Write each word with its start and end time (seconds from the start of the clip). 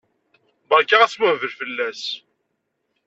Berka 0.69 0.97
asmuhbel 1.05 1.51
fell-as! 1.59 2.03